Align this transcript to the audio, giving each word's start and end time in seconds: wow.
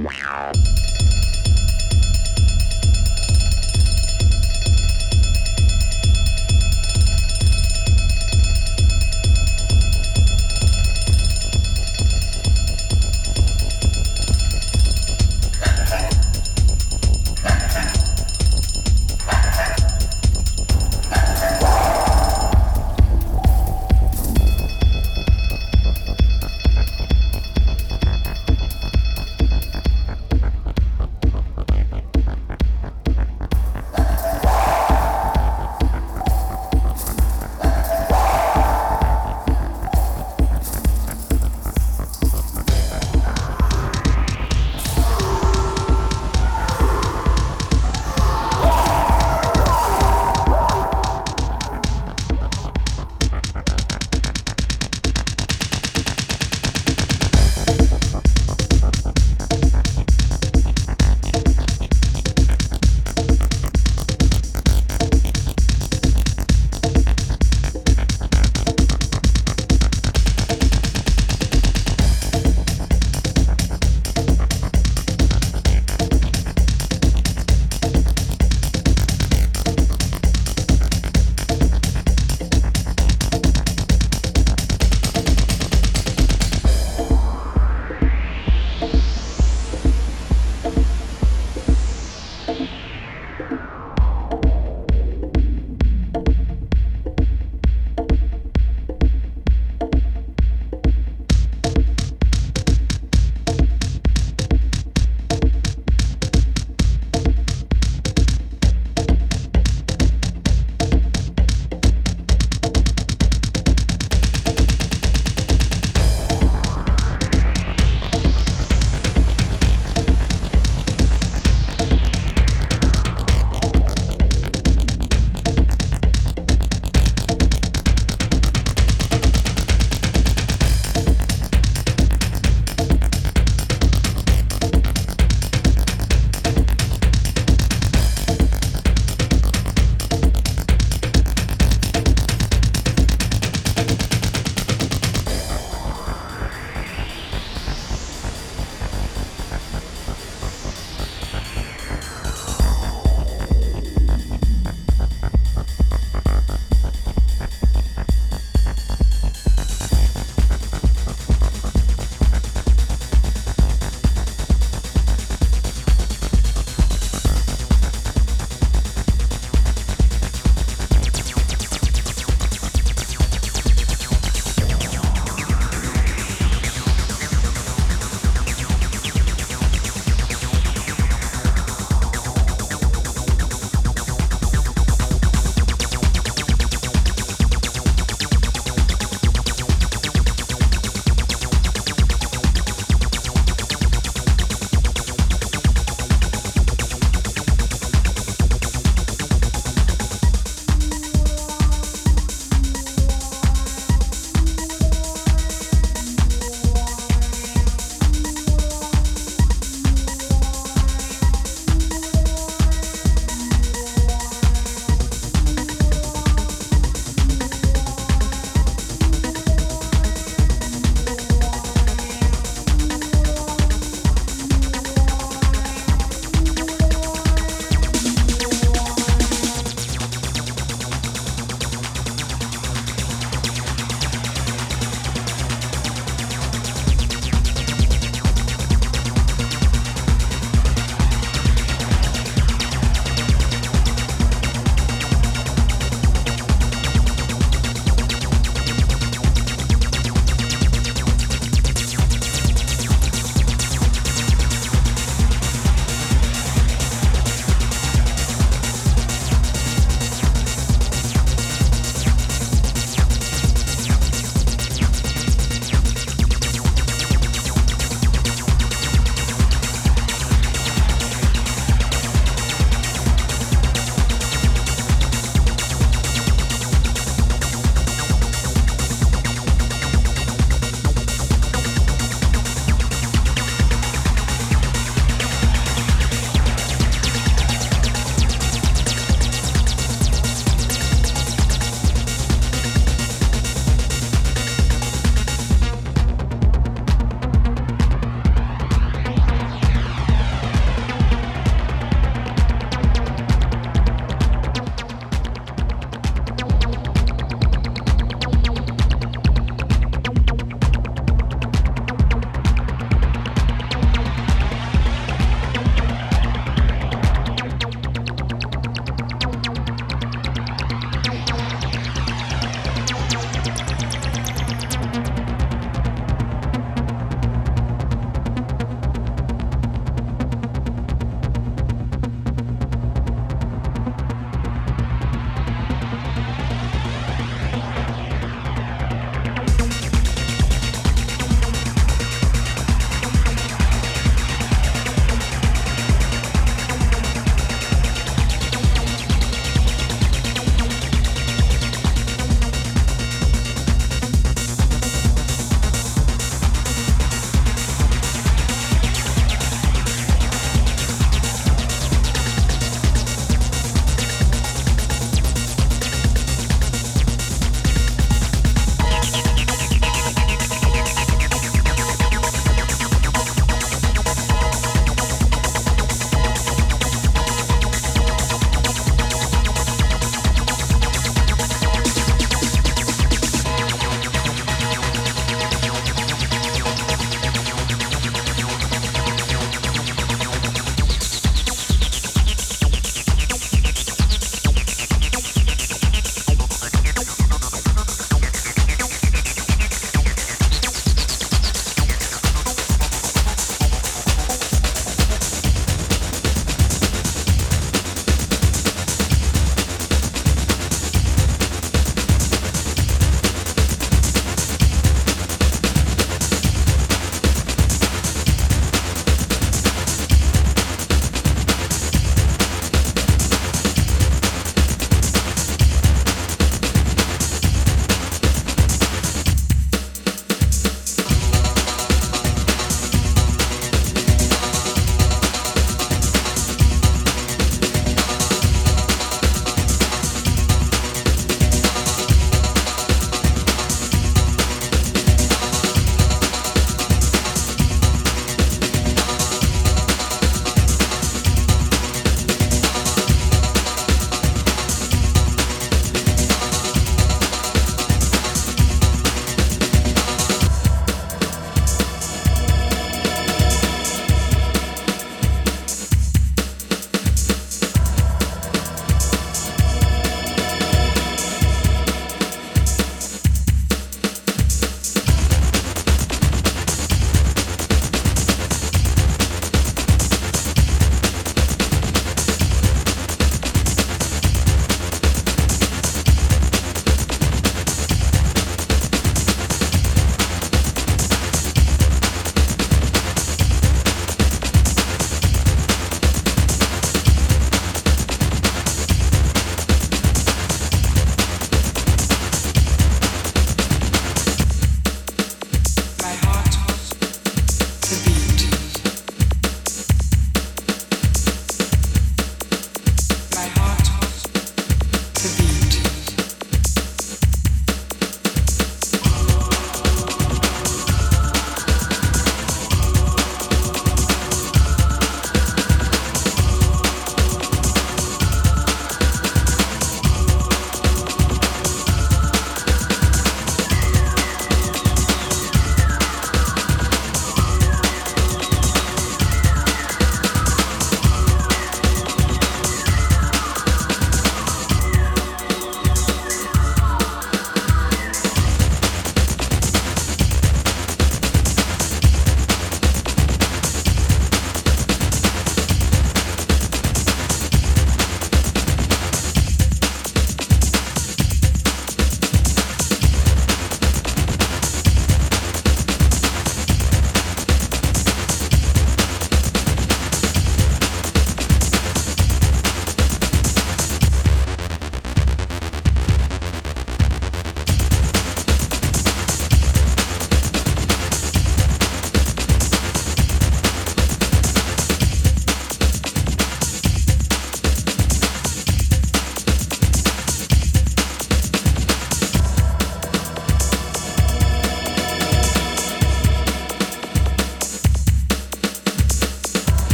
wow. 0.00 0.71